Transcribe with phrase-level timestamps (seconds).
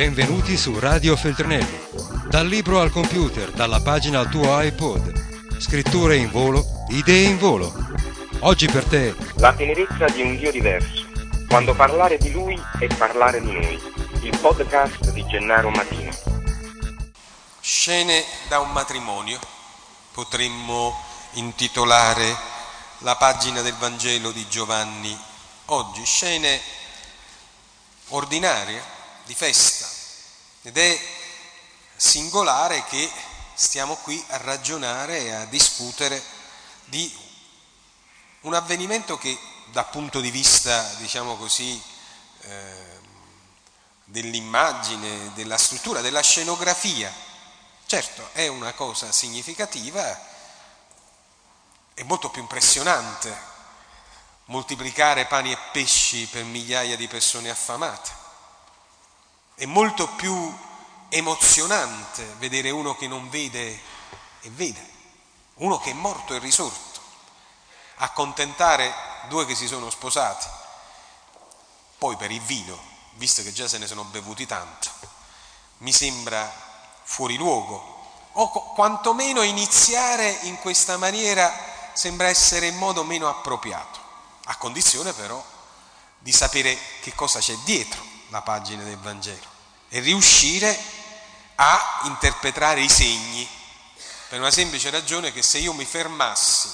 [0.00, 1.78] Benvenuti su Radio Feltrinelli.
[2.26, 5.58] Dal libro al computer, dalla pagina al tuo iPod.
[5.60, 7.70] Scritture in volo, idee in volo.
[8.38, 9.14] Oggi per te.
[9.34, 11.04] La tenerezza di un Dio diverso.
[11.46, 13.78] Quando parlare di Lui è parlare di noi.
[14.22, 16.10] Il podcast di Gennaro Matino.
[17.60, 19.38] Scene da un matrimonio.
[20.14, 20.98] Potremmo
[21.32, 22.34] intitolare
[23.00, 25.14] la pagina del Vangelo di Giovanni
[25.66, 26.02] oggi.
[26.06, 26.58] Scene
[28.08, 28.80] ordinarie
[29.26, 29.99] di festa
[30.62, 31.00] ed è
[31.96, 33.10] singolare che
[33.54, 36.22] stiamo qui a ragionare e a discutere
[36.86, 37.14] di
[38.40, 41.80] un avvenimento che dal punto di vista, diciamo così,
[42.40, 42.98] eh,
[44.04, 47.12] dell'immagine, della struttura, della scenografia,
[47.86, 50.28] certo è una cosa significativa,
[51.94, 53.48] è molto più impressionante
[54.46, 58.19] moltiplicare pani e pesci per migliaia di persone affamate.
[59.60, 60.58] È molto più
[61.10, 63.68] emozionante vedere uno che non vede
[64.40, 64.82] e vede,
[65.56, 66.98] uno che è morto e risorto,
[67.96, 68.90] accontentare
[69.28, 70.46] due che si sono sposati,
[71.98, 72.74] poi per il vino,
[73.16, 74.88] visto che già se ne sono bevuti tanto,
[75.80, 76.50] mi sembra
[77.02, 81.52] fuori luogo, o quantomeno iniziare in questa maniera
[81.92, 84.00] sembra essere il modo meno appropriato,
[84.44, 85.44] a condizione però
[86.18, 89.49] di sapere che cosa c'è dietro la pagina del Vangelo
[89.90, 90.78] riuscire
[91.56, 93.48] a interpretare i segni,
[94.28, 96.70] per una semplice ragione che se io mi fermassi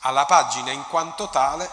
[0.00, 1.68] alla pagina in quanto tale,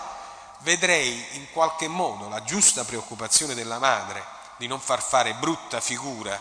[0.60, 4.24] vedrei in qualche modo la giusta preoccupazione della madre
[4.58, 6.40] di non far fare brutta figura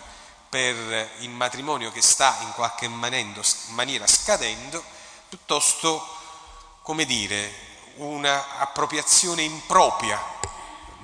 [0.48, 4.83] per il matrimonio che sta in qualche maniera scadendo,
[5.29, 6.05] piuttosto,
[6.83, 10.20] come dire, una appropriazione impropria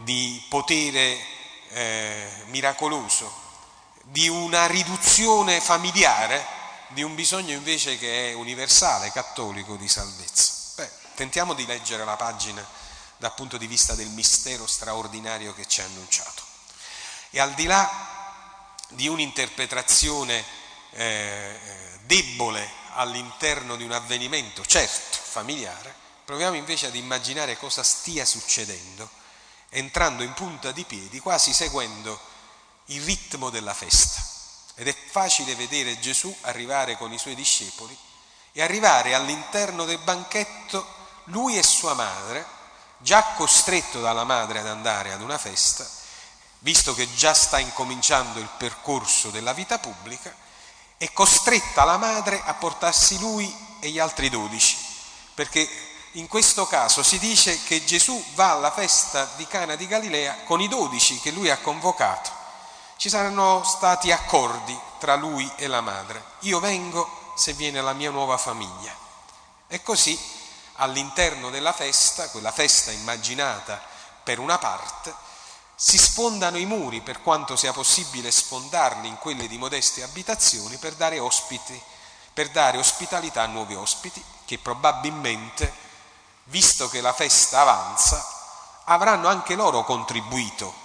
[0.03, 1.36] di potere
[1.71, 3.45] eh, miracoloso,
[4.03, 6.55] di una riduzione familiare
[6.89, 10.53] di un bisogno invece che è universale, cattolico di salvezza.
[10.77, 12.65] Beh, tentiamo di leggere la pagina
[13.17, 16.43] dal punto di vista del mistero straordinario che ci ha annunciato.
[17.31, 20.45] E al di là di un'interpretazione
[20.93, 21.59] eh,
[22.05, 25.95] debole all'interno di un avvenimento, certo, familiare,
[26.25, 29.25] proviamo invece ad immaginare cosa stia succedendo
[29.71, 32.19] entrando in punta di piedi, quasi seguendo
[32.87, 34.23] il ritmo della festa.
[34.77, 37.97] Ed è facile vedere Gesù arrivare con i suoi discepoli
[38.53, 40.87] e arrivare all'interno del banchetto
[41.25, 42.45] lui e sua madre,
[42.99, 45.89] già costretto dalla madre ad andare ad una festa,
[46.61, 50.35] visto che già sta incominciando il percorso della vita pubblica,
[50.99, 54.77] è costretta la madre a portarsi lui e gli altri dodici,
[55.35, 55.69] perché
[56.17, 60.63] in questo caso si dice che Gesù va alla festa di Cana di Galilea con
[60.63, 62.31] i dodici che lui ha convocato.
[62.97, 66.23] Ci saranno stati accordi tra lui e la madre.
[66.41, 68.95] Io vengo se viene la mia nuova famiglia.
[69.69, 70.19] E così
[70.77, 73.79] all'interno della festa, quella festa immaginata
[74.23, 75.15] per una parte,
[75.75, 80.95] si sfondano i muri per quanto sia possibile sfondarli in quelle di modeste abitazioni per
[80.95, 81.79] dare ospiti,
[82.33, 85.85] per dare ospitalità a nuovi ospiti che probabilmente
[86.47, 88.25] visto che la festa avanza,
[88.85, 90.85] avranno anche loro contribuito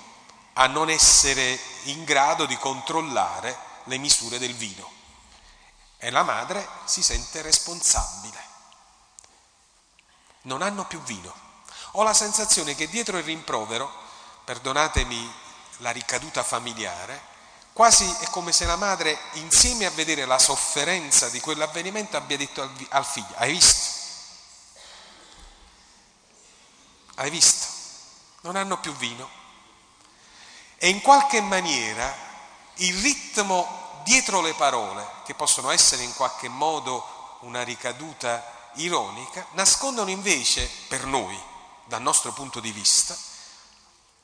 [0.54, 4.90] a non essere in grado di controllare le misure del vino.
[5.98, 8.50] E la madre si sente responsabile.
[10.44, 11.34] Non hanno più vino.
[11.92, 13.92] Ho la sensazione che dietro il rimprovero,
[14.44, 15.34] perdonatemi
[15.78, 17.30] la ricaduta familiare,
[17.74, 22.68] quasi è come se la madre, insieme a vedere la sofferenza di quell'avvenimento, abbia detto
[22.90, 24.01] al figlio, hai visto?
[27.22, 27.68] Hai visto?
[28.42, 29.30] Non hanno più vino.
[30.78, 32.12] E in qualche maniera
[32.78, 40.10] il ritmo dietro le parole, che possono essere in qualche modo una ricaduta ironica, nascondono
[40.10, 41.40] invece per noi,
[41.86, 43.16] dal nostro punto di vista,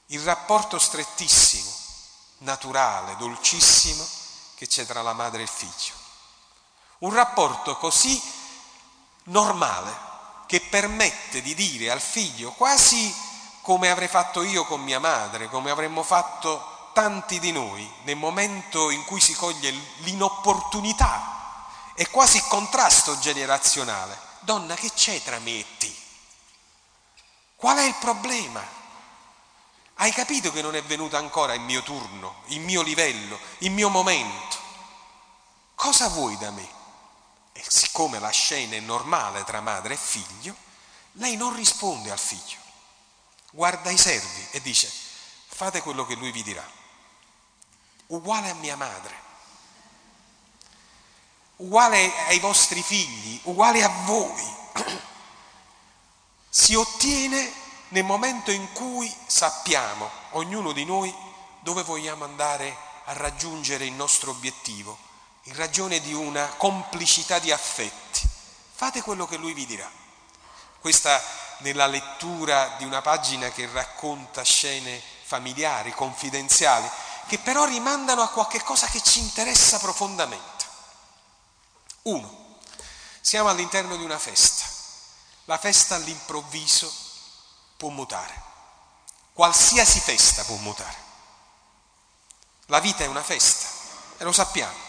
[0.08, 1.72] il rapporto strettissimo,
[2.40, 4.04] naturale, dolcissimo
[4.56, 5.94] che c'è tra la madre e il figlio.
[7.00, 8.20] Un rapporto così
[9.26, 10.07] normale
[10.48, 13.14] che permette di dire al figlio, quasi
[13.62, 18.90] come avrei fatto io con mia madre, come avremmo fatto tanti di noi, nel momento
[18.90, 24.18] in cui si coglie l'inopportunità e quasi il contrasto generazionale.
[24.40, 25.94] Donna, che c'è tra me e te?
[27.56, 28.64] Qual è il problema?
[29.96, 33.90] Hai capito che non è venuto ancora il mio turno, il mio livello, il mio
[33.90, 34.58] momento?
[35.76, 36.77] Cosa vuoi da me?
[37.58, 40.56] E siccome la scena è normale tra madre e figlio,
[41.14, 42.60] lei non risponde al figlio,
[43.50, 44.88] guarda i servi e dice
[45.48, 46.64] fate quello che lui vi dirà.
[48.08, 49.16] uguale a mia madre,
[51.56, 54.56] uguale ai vostri figli, uguale a voi,
[56.48, 57.52] si ottiene
[57.90, 61.14] nel momento in cui sappiamo, ognuno di noi,
[61.62, 65.07] dove vogliamo andare a raggiungere il nostro obiettivo,
[65.48, 68.28] in ragione di una complicità di affetti.
[68.74, 69.90] Fate quello che lui vi dirà.
[70.80, 71.22] Questa
[71.60, 76.88] nella lettura di una pagina che racconta scene familiari, confidenziali,
[77.28, 80.66] che però rimandano a qualche cosa che ci interessa profondamente.
[82.04, 82.60] Uno,
[83.22, 84.66] siamo all'interno di una festa.
[85.46, 86.94] La festa all'improvviso
[87.78, 88.44] può mutare.
[89.32, 91.06] Qualsiasi festa può mutare.
[92.66, 93.68] La vita è una festa
[94.18, 94.87] e lo sappiamo.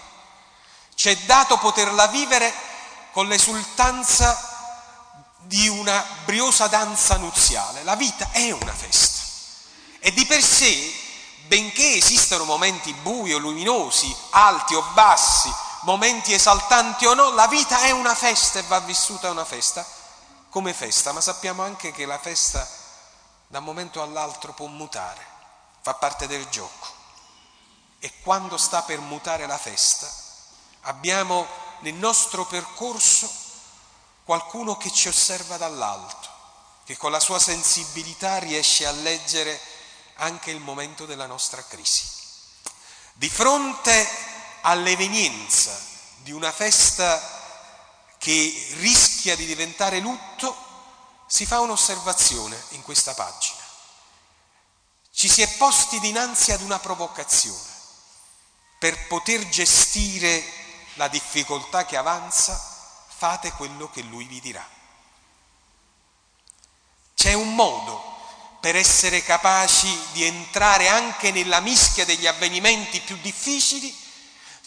[0.98, 2.52] Ci è dato poterla vivere
[3.12, 4.36] con l'esultanza
[5.42, 7.84] di una briosa danza nuziale.
[7.84, 9.22] La vita è una festa
[10.00, 10.92] e di per sé,
[11.46, 15.48] benché esistano momenti bui o luminosi, alti o bassi,
[15.82, 19.86] momenti esaltanti o no, la vita è una festa e va vissuta una festa
[20.48, 22.68] come festa, ma sappiamo anche che la festa
[23.46, 25.24] da un momento all'altro può mutare,
[25.80, 26.88] fa parte del gioco.
[28.00, 30.26] E quando sta per mutare la festa,
[30.88, 31.46] abbiamo
[31.80, 33.30] nel nostro percorso
[34.24, 36.28] qualcuno che ci osserva dall'alto,
[36.84, 39.60] che con la sua sensibilità riesce a leggere
[40.16, 42.04] anche il momento della nostra crisi.
[43.12, 44.08] Di fronte
[44.62, 45.78] all'evenienza
[46.22, 47.36] di una festa
[48.18, 50.66] che rischia di diventare lutto,
[51.26, 53.62] si fa un'osservazione in questa pagina.
[55.12, 57.76] Ci si è posti dinanzi ad una provocazione.
[58.78, 60.57] Per poter gestire
[60.98, 62.60] la difficoltà che avanza,
[63.06, 64.66] fate quello che lui vi dirà.
[67.14, 68.16] C'è un modo
[68.60, 73.96] per essere capaci di entrare anche nella mischia degli avvenimenti più difficili,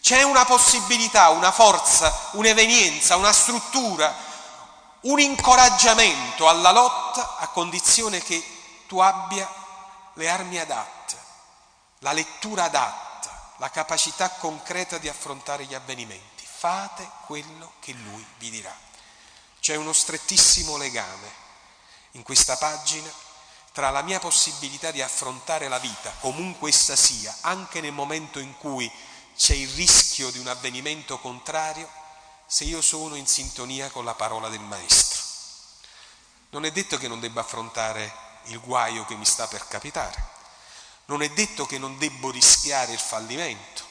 [0.01, 4.16] c'è una possibilità, una forza, un'evenienza, una struttura,
[5.01, 8.44] un incoraggiamento alla lotta a condizione che
[8.88, 9.48] tu abbia
[10.13, 11.18] le armi adatte,
[12.00, 13.11] la lettura adatta,
[13.62, 16.44] la capacità concreta di affrontare gli avvenimenti.
[16.44, 18.75] Fate quello che lui vi dirà.
[19.60, 21.31] C'è uno strettissimo legame
[22.13, 23.10] in questa pagina
[23.72, 28.58] tra la mia possibilità di affrontare la vita, comunque essa sia, anche nel momento in
[28.58, 28.92] cui
[29.38, 31.88] c'è il rischio di un avvenimento contrario,
[32.48, 35.22] se io sono in sintonia con la parola del Maestro.
[36.50, 38.12] Non è detto che non debba affrontare
[38.46, 40.31] il guaio che mi sta per capitare,
[41.06, 43.83] non è detto che non debbo rischiare il fallimento,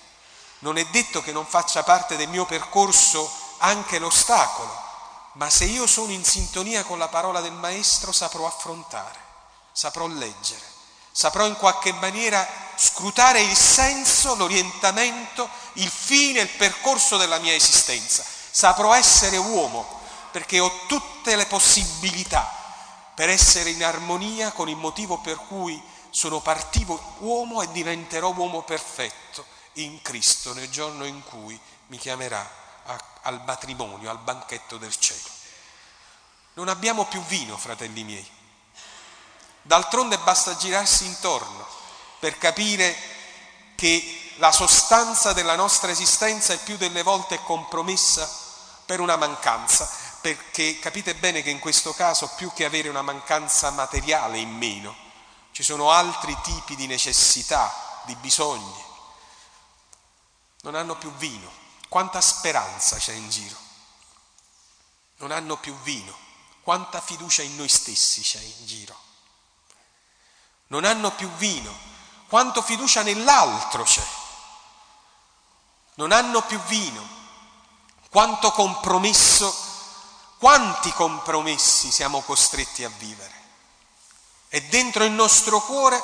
[0.61, 4.89] non è detto che non faccia parte del mio percorso anche l'ostacolo,
[5.35, 9.29] ma se io sono in sintonia con la parola del Maestro saprò affrontare
[9.73, 10.63] saprò leggere,
[11.11, 12.47] saprò in qualche maniera
[12.77, 18.25] scrutare il senso, l'orientamento, il fine, il percorso della mia esistenza.
[18.51, 22.59] Saprò essere uomo perché ho tutte le possibilità
[23.15, 28.63] per essere in armonia con il motivo per cui sono partito uomo e diventerò uomo
[28.63, 32.49] perfetto in Cristo nel giorno in cui mi chiamerà
[32.85, 35.29] a, al matrimonio, al banchetto del cielo.
[36.55, 38.29] Non abbiamo più vino, fratelli miei.
[39.63, 41.67] D'altronde basta girarsi intorno
[42.19, 42.97] per capire
[43.77, 48.29] che la sostanza della nostra esistenza è più delle volte compromessa
[48.85, 49.89] per una mancanza,
[50.21, 54.95] perché capite bene che in questo caso più che avere una mancanza materiale in meno,
[55.53, 57.73] ci sono altri tipi di necessità,
[58.05, 58.85] di bisogni.
[60.63, 61.51] Non hanno più vino.
[61.89, 63.57] Quanta speranza c'è in giro?
[65.17, 66.17] Non hanno più vino.
[66.63, 69.09] Quanta fiducia in noi stessi c'è in giro?
[70.71, 71.73] non hanno più vino,
[72.29, 74.07] quanto fiducia nell'altro c'è,
[75.95, 77.07] non hanno più vino,
[78.09, 79.53] quanto compromesso,
[80.39, 83.40] quanti compromessi siamo costretti a vivere.
[84.53, 86.03] E dentro il nostro cuore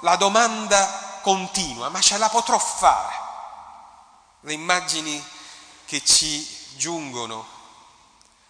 [0.00, 3.14] la domanda continua, ma ce la potrò fare?
[4.40, 5.24] Le immagini
[5.86, 7.46] che ci giungono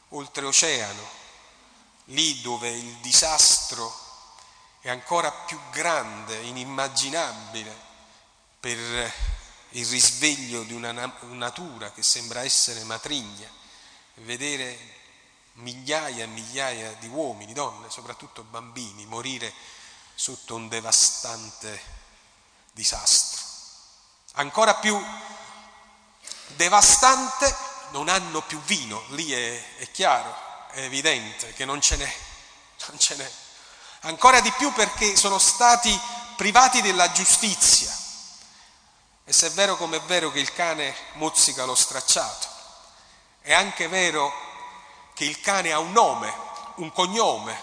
[0.09, 1.09] oltreoceano,
[2.07, 3.95] lì dove il disastro
[4.81, 7.85] è ancora più grande, inimmaginabile
[8.59, 8.79] per
[9.71, 13.49] il risveglio di una natura che sembra essere matrigna,
[14.15, 14.96] vedere
[15.57, 19.53] migliaia e migliaia di uomini, donne, soprattutto bambini, morire
[20.15, 21.83] sotto un devastante
[22.73, 23.45] disastro.
[24.33, 25.01] Ancora più
[26.49, 27.55] devastante,
[27.91, 30.35] non hanno più vino, lì è, è chiaro,
[30.71, 32.17] è evidente che non ce n'è,
[32.89, 33.33] non ce n'è
[34.07, 35.99] ancora di più perché sono stati
[36.37, 37.95] privati della giustizia.
[39.25, 42.47] E se è vero come è vero che il cane mozzica lo stracciato,
[43.41, 44.33] è anche vero
[45.17, 46.31] che il cane ha un nome,
[46.75, 47.59] un cognome,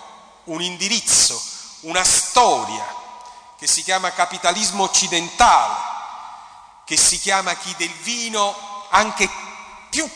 [0.45, 1.39] un indirizzo,
[1.81, 2.83] una storia
[3.59, 5.75] che si chiama capitalismo occidentale,
[6.83, 9.29] che si chiama chi del vino anche
[9.91, 10.09] più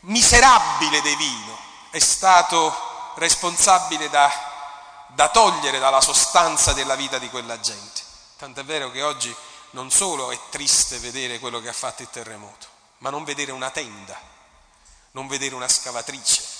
[0.00, 1.58] miserabile dei vino
[1.90, 2.74] è stato
[3.16, 4.32] responsabile da,
[5.08, 8.00] da togliere dalla sostanza della vita di quella gente.
[8.38, 9.36] Tant'è vero che oggi
[9.72, 12.66] non solo è triste vedere quello che ha fatto il terremoto,
[12.98, 14.18] ma non vedere una tenda,
[15.10, 16.53] non vedere una scavatrice,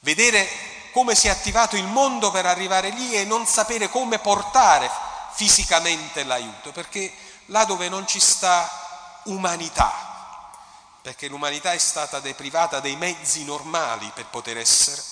[0.00, 0.48] vedere
[0.92, 4.90] come si è attivato il mondo per arrivare lì e non sapere come portare
[5.34, 7.12] fisicamente l'aiuto, perché
[7.46, 9.92] là dove non ci sta umanità,
[11.02, 15.02] perché l'umanità è stata deprivata dei mezzi normali per poter essere,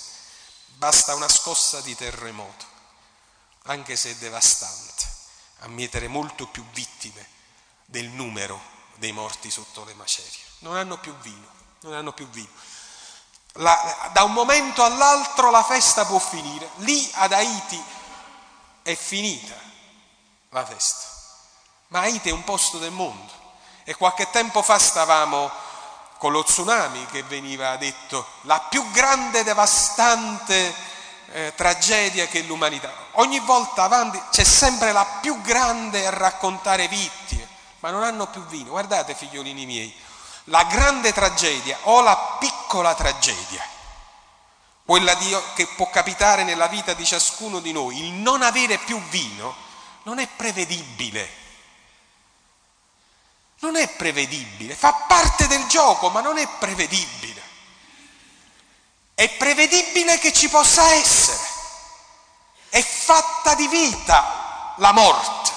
[0.77, 2.65] basta una scossa di terremoto,
[3.65, 5.05] anche se devastante,
[5.61, 7.29] a mietere molto più vittime
[7.85, 8.61] del numero
[8.97, 10.43] dei morti sotto le macerie.
[10.61, 11.47] Non hanno più vino,
[11.81, 12.49] non hanno più vino.
[13.59, 16.71] La, da un momento all'altro la festa può finire.
[16.77, 17.83] Lì ad Haiti
[18.83, 19.55] è finita
[20.51, 21.07] la festa.
[21.89, 23.33] Ma Haiti è un posto del mondo.
[23.85, 25.51] E qualche tempo fa stavamo
[26.19, 30.75] con lo tsunami che veniva detto la più grande devastante
[31.33, 32.93] eh, tragedia che l'umanità.
[33.13, 37.47] Ogni volta avanti c'è sempre la più grande a raccontare vittime,
[37.81, 38.71] ma non hanno più vino.
[38.71, 39.95] Guardate figliolini miei,
[40.45, 43.67] la grande tragedia o la piccola tragedia,
[44.85, 49.01] quella di, che può capitare nella vita di ciascuno di noi, il non avere più
[49.09, 49.55] vino,
[50.03, 51.43] non è prevedibile.
[53.61, 57.43] Non è prevedibile, fa parte del gioco, ma non è prevedibile.
[59.15, 61.53] È prevedibile che ci possa essere.
[62.69, 65.53] È fatta di vita la morte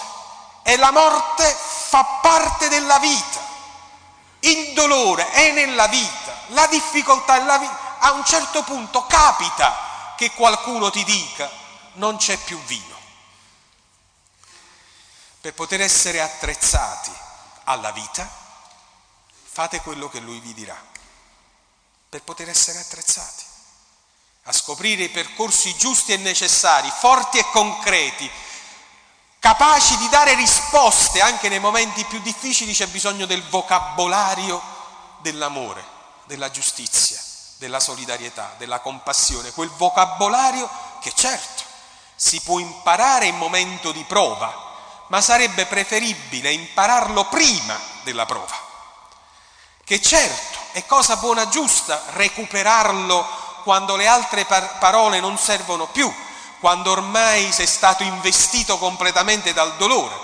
[0.63, 1.43] e la morte
[1.89, 3.36] fa parte della vita.
[4.47, 7.97] Il dolore è nella vita, la difficoltà è nella vita.
[7.99, 11.51] A un certo punto capita che qualcuno ti dica
[11.93, 12.95] non c'è più vino.
[15.41, 17.11] Per poter essere attrezzati
[17.65, 18.29] alla vita,
[19.43, 20.81] fate quello che lui vi dirà,
[22.07, 23.43] per poter essere attrezzati
[24.43, 28.31] a scoprire i percorsi giusti e necessari, forti e concreti,
[29.47, 34.61] capaci di dare risposte anche nei momenti più difficili, c'è bisogno del vocabolario
[35.19, 35.81] dell'amore,
[36.25, 37.17] della giustizia,
[37.55, 41.63] della solidarietà, della compassione, quel vocabolario che certo
[42.13, 44.53] si può imparare in momento di prova,
[45.07, 48.53] ma sarebbe preferibile impararlo prima della prova,
[49.85, 53.25] che certo è cosa buona giusta recuperarlo
[53.63, 56.13] quando le altre par- parole non servono più,
[56.59, 60.15] quando ormai sei stato investito completamente dal dolore,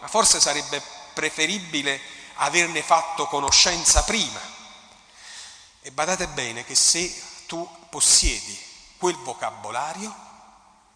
[0.00, 2.00] ma forse sarebbe preferibile
[2.36, 4.40] averne fatto conoscenza prima.
[5.80, 8.58] E badate bene che se tu possiedi
[8.98, 10.14] quel vocabolario,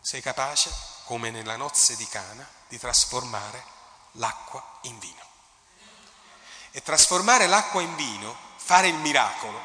[0.01, 0.73] sei capace,
[1.05, 3.65] come nella nozze di Cana, di trasformare
[4.13, 5.29] l'acqua in vino.
[6.73, 9.61] E trasformare l'acqua in vino, fare il miracolo,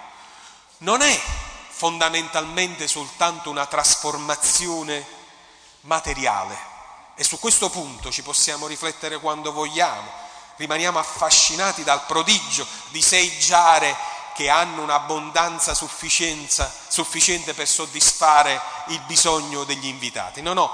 [0.79, 1.21] non è
[1.69, 5.05] fondamentalmente soltanto una trasformazione
[5.85, 6.73] materiale.
[7.15, 10.23] E su questo punto ci possiamo riflettere quando vogliamo.
[10.57, 13.95] Rimaniamo affascinati dal prodigio di sei giare
[14.35, 20.41] che hanno un'abbondanza sufficiente per soddisfare il bisogno degli invitati.
[20.41, 20.73] No, no,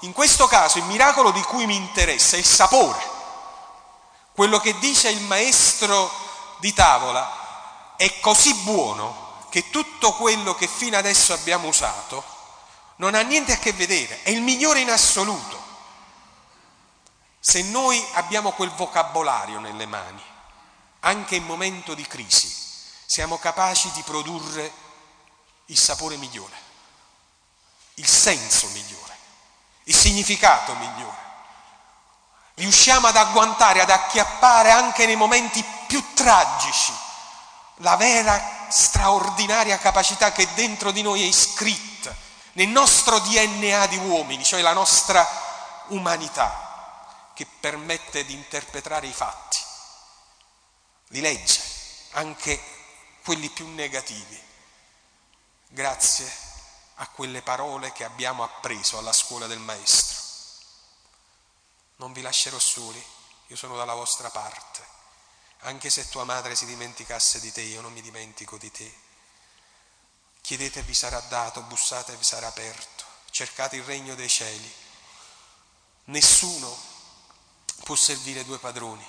[0.00, 3.10] in questo caso il miracolo di cui mi interessa è il sapore.
[4.34, 6.10] Quello che dice il maestro
[6.58, 12.24] di tavola è così buono che tutto quello che fino adesso abbiamo usato
[13.02, 15.60] non ha niente a che vedere, è il migliore in assoluto.
[17.40, 20.22] Se noi abbiamo quel vocabolario nelle mani,
[21.00, 22.54] anche in momento di crisi,
[23.04, 24.72] siamo capaci di produrre
[25.66, 26.56] il sapore migliore,
[27.94, 29.10] il senso migliore
[29.84, 31.30] il significato migliore.
[32.54, 36.92] Riusciamo ad agguantare, ad acchiappare anche nei momenti più tragici
[37.76, 41.91] la vera straordinaria capacità che dentro di noi è iscritta
[42.52, 45.26] nel nostro DNA di uomini, cioè la nostra
[45.88, 49.58] umanità, che permette di interpretare i fatti,
[51.08, 51.60] li legge,
[52.12, 52.60] anche
[53.24, 54.40] quelli più negativi,
[55.68, 56.30] grazie
[56.96, 60.20] a quelle parole che abbiamo appreso alla scuola del Maestro.
[61.96, 63.04] Non vi lascerò soli,
[63.46, 64.90] io sono dalla vostra parte.
[65.60, 68.92] Anche se tua madre si dimenticasse di te, io non mi dimentico di te.
[70.42, 74.74] Chiedete e vi sarà dato, bussate e vi sarà aperto, cercate il regno dei cieli.
[76.06, 76.76] Nessuno
[77.84, 79.06] può servire due padroni,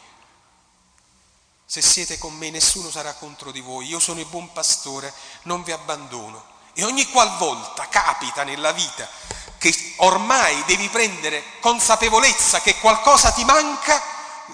[1.65, 5.11] Se siete con me nessuno sarà contro di voi, io sono il buon pastore,
[5.43, 6.51] non vi abbandono.
[6.73, 9.09] E ogni qualvolta capita nella vita
[9.57, 13.99] che ormai devi prendere consapevolezza che qualcosa ti manca,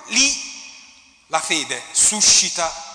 [0.06, 0.34] lì
[1.28, 2.89] la fede suscita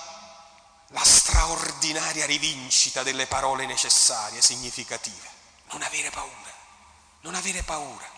[0.88, 5.28] la straordinaria rivincita delle parole necessarie, significative.
[5.70, 6.54] Non avere paura,
[7.20, 8.10] non avere paura,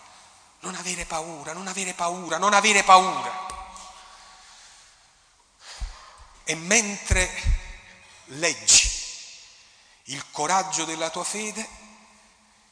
[0.59, 3.45] non avere paura, non avere paura, non avere paura.
[6.43, 7.29] E mentre
[8.25, 8.89] leggi
[10.05, 11.67] il coraggio della tua fede,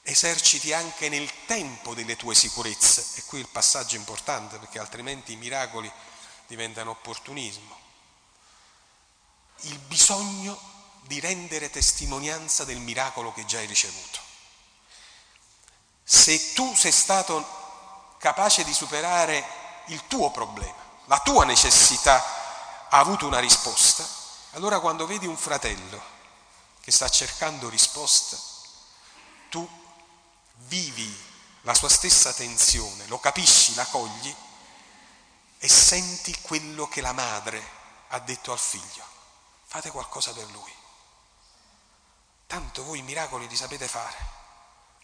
[0.07, 3.05] eserciti anche nel tempo delle tue sicurezze.
[3.15, 5.91] E qui il passaggio importante perché altrimenti i miracoli
[6.47, 7.84] diventano opportunismo.
[9.61, 10.59] Il bisogno
[11.01, 14.19] di rendere testimonianza del miracolo che già hai ricevuto.
[16.03, 22.23] Se tu sei stato capace di superare il tuo problema, la tua necessità
[22.89, 24.07] ha avuto una risposta,
[24.51, 26.13] allora quando vedi un fratello
[26.81, 28.37] che sta cercando risposta,
[29.49, 29.67] tu
[30.67, 31.23] vivi
[31.61, 34.35] la sua stessa tensione, lo capisci, la cogli
[35.57, 37.61] e senti quello che la madre
[38.09, 39.14] ha detto al figlio.
[39.75, 40.73] Fate qualcosa per lui.
[42.47, 44.15] Tanto voi i miracoli li sapete fare.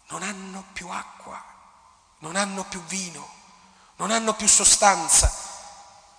[0.06, 1.44] Non hanno più acqua,
[2.20, 3.28] non hanno più vino,
[3.96, 5.30] non hanno più sostanza,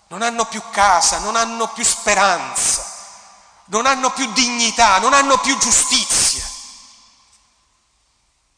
[0.10, 2.86] non hanno più casa, non hanno più speranza,
[3.66, 6.48] non hanno più dignità, non hanno più giustizia.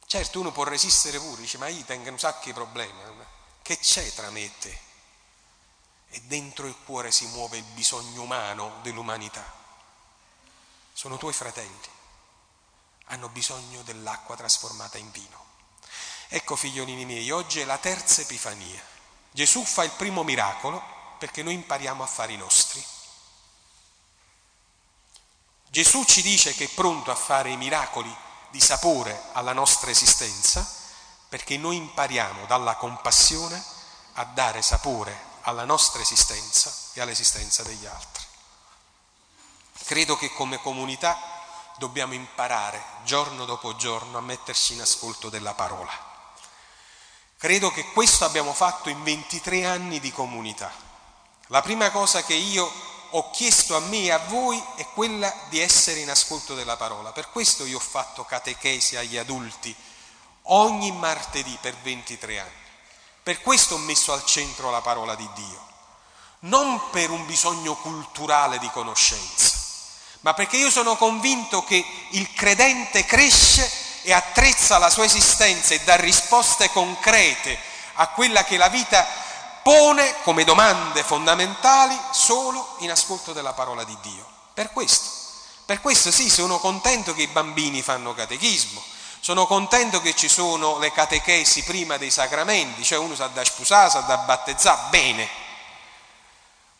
[0.05, 2.99] Certo uno può resistere pure, dice ma io tengo un sacco di problemi,
[3.61, 4.81] che c'è tra me e te?
[6.09, 9.63] E dentro il cuore si muove il bisogno umano dell'umanità.
[10.97, 11.89] Sono tuoi fratelli,
[13.07, 15.43] hanno bisogno dell'acqua trasformata in vino.
[16.29, 18.81] Ecco figliolini miei, oggi è la terza Epifania.
[19.29, 20.81] Gesù fa il primo miracolo
[21.19, 22.81] perché noi impariamo a fare i nostri.
[25.67, 28.15] Gesù ci dice che è pronto a fare i miracoli
[28.49, 30.65] di sapore alla nostra esistenza
[31.27, 33.61] perché noi impariamo dalla compassione
[34.13, 38.24] a dare sapore alla nostra esistenza e all'esistenza degli altri.
[39.83, 41.19] Credo che come comunità
[41.77, 45.91] dobbiamo imparare giorno dopo giorno a metterci in ascolto della parola.
[47.37, 50.71] Credo che questo abbiamo fatto in 23 anni di comunità.
[51.47, 52.71] La prima cosa che io
[53.11, 57.11] ho chiesto a me e a voi è quella di essere in ascolto della parola.
[57.11, 59.75] Per questo io ho fatto catechesi agli adulti
[60.43, 62.63] ogni martedì per 23 anni.
[63.23, 65.73] Per questo ho messo al centro la parola di Dio.
[66.39, 69.54] Non per un bisogno culturale di conoscenza,
[70.25, 75.81] ma perché io sono convinto che il credente cresce e attrezza la sua esistenza e
[75.81, 77.55] dà risposte concrete
[77.93, 79.05] a quella che la vita
[79.61, 84.25] pone come domande fondamentali solo in ascolto della parola di Dio.
[84.55, 85.07] Per questo,
[85.63, 88.81] per questo sì, sono contento che i bambini fanno catechismo,
[89.19, 93.91] sono contento che ci sono le catechesi prima dei sacramenti, cioè uno sa da sposare,
[93.91, 95.29] sa da battezzare, bene.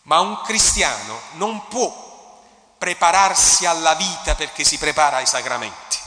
[0.04, 2.05] Ma un cristiano non può
[2.78, 5.98] prepararsi alla vita perché si prepara ai sacramenti.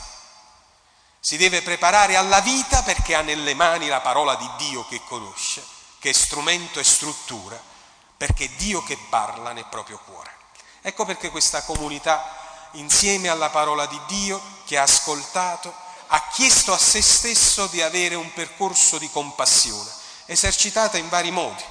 [1.19, 5.77] Si deve preparare alla vita perché ha nelle mani la parola di Dio che conosce
[5.99, 7.61] che è strumento e struttura,
[8.17, 10.31] perché è Dio che parla nel proprio cuore.
[10.81, 15.73] Ecco perché questa comunità, insieme alla parola di Dio che ha ascoltato,
[16.07, 19.91] ha chiesto a se stesso di avere un percorso di compassione,
[20.25, 21.63] esercitata in vari modi,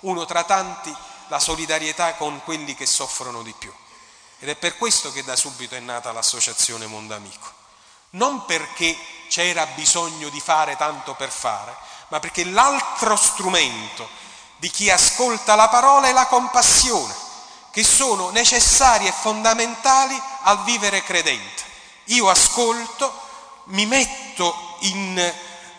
[0.00, 0.94] uno tra tanti
[1.28, 3.72] la solidarietà con quelli che soffrono di più.
[4.40, 7.52] Ed è per questo che da subito è nata l'associazione Mondo Amico.
[8.12, 8.96] Non perché
[9.28, 11.76] c'era bisogno di fare tanto per fare,
[12.08, 14.08] ma perché l'altro strumento
[14.56, 17.14] di chi ascolta la parola è la compassione,
[17.70, 21.62] che sono necessarie e fondamentali al vivere credente.
[22.04, 23.12] Io ascolto,
[23.64, 25.34] mi metto in eh,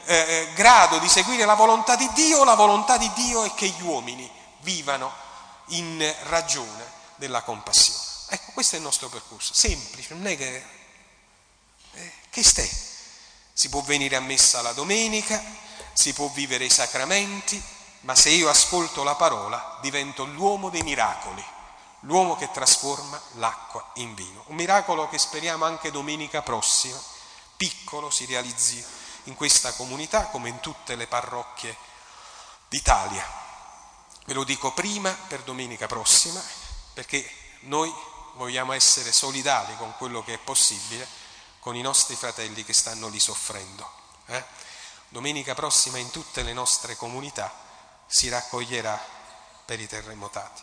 [0.06, 3.82] eh, grado di seguire la volontà di Dio, la volontà di Dio è che gli
[3.82, 5.12] uomini vivano
[5.70, 8.11] in ragione della compassione.
[8.34, 10.66] Ecco, questo è il nostro percorso, semplice, non è che...
[11.94, 12.70] Eh, che stai?
[13.52, 15.44] Si può venire a messa la domenica,
[15.92, 17.62] si può vivere i sacramenti,
[18.02, 21.44] ma se io ascolto la parola divento l'uomo dei miracoli,
[22.02, 24.46] l'uomo che trasforma l'acqua in vino.
[24.48, 26.98] Un miracolo che speriamo anche domenica prossima,
[27.58, 28.82] piccolo, si realizzi
[29.26, 31.76] in questa comunità come in tutte le parrocchie
[32.70, 33.28] d'Italia.
[34.26, 36.42] Ve lo dico prima per domenica prossima,
[36.94, 37.30] perché
[37.64, 37.94] noi
[38.36, 41.08] vogliamo essere solidali con quello che è possibile
[41.60, 43.90] con i nostri fratelli che stanno lì soffrendo.
[44.26, 44.44] Eh?
[45.10, 47.54] Domenica prossima in tutte le nostre comunità
[48.08, 49.00] si raccoglierà
[49.66, 50.62] per i terremotati.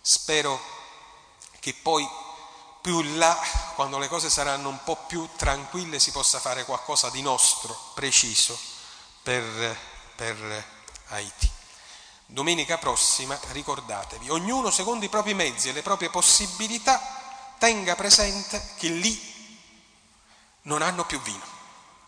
[0.00, 0.60] Spero
[1.60, 2.08] che poi
[2.80, 3.38] più in là,
[3.74, 8.58] quando le cose saranno un po' più tranquille, si possa fare qualcosa di nostro, preciso,
[9.22, 9.78] per,
[10.14, 10.64] per
[11.08, 11.53] Haiti.
[12.34, 17.00] Domenica prossima ricordatevi, ognuno secondo i propri mezzi e le proprie possibilità
[17.58, 19.16] tenga presente che lì
[20.62, 21.44] non hanno più vino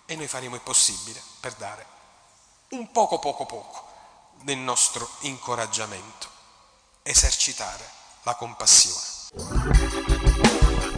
[0.05, 1.87] e noi faremo il possibile per dare
[2.71, 3.89] un poco poco poco
[4.43, 6.27] del nostro incoraggiamento,
[7.05, 7.89] esercitare
[8.23, 9.05] la compassione.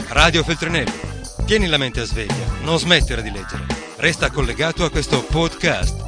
[0.07, 1.17] Radio Feltrinelli.
[1.45, 3.93] Tieni la mente a sveglia, non smettere di leggere.
[3.97, 6.07] Resta collegato a questo podcast.